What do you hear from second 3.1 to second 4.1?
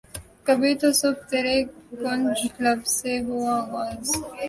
ہو آغاز